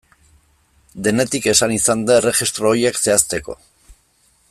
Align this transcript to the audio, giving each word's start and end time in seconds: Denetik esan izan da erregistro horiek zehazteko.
Denetik 1.07 1.49
esan 1.53 1.75
izan 1.77 2.03
da 2.09 2.17
erregistro 2.23 2.71
horiek 2.71 3.01
zehazteko. 3.05 3.61